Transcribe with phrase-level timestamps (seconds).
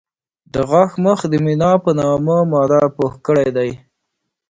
[0.53, 3.71] د غاښ مخ د مینا په نامه ماده پوښ کړی دی.